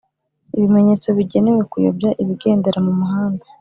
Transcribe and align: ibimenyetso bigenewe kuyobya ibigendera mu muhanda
ibimenyetso 0.55 1.07
bigenewe 1.17 1.61
kuyobya 1.71 2.09
ibigendera 2.21 2.79
mu 2.85 2.93
muhanda 2.99 3.45